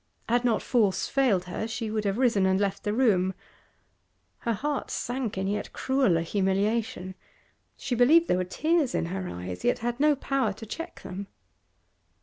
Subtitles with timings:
[0.27, 3.35] Had not force failed her she would have risen and left the room.
[4.39, 7.13] Her heart sank in yet crueller humiliation;
[7.77, 11.27] she believed there were tears in her eyes, yet had no power to check them.